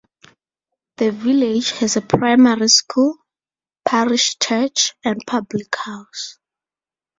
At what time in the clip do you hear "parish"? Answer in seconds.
3.85-4.35